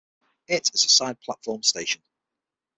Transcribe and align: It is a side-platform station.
It 0.47 0.71
is 0.73 0.83
a 0.83 0.89
side-platform 0.89 1.61
station. 1.61 2.01